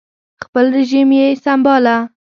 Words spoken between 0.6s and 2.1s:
رژیم یې سم باله